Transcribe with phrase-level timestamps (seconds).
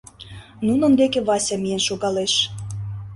[0.65, 2.33] Нунын деке Вася миен шогалеш.